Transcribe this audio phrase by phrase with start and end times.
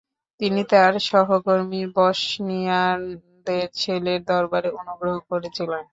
[0.39, 5.83] তিনি তাঁর সহকর্মী বসনিয়ানদের ছেলের দরবারে অনুগ্রহ করেছিলেন।